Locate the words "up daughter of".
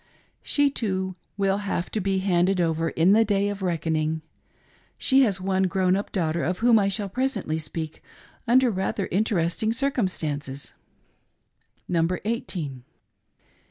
5.95-6.57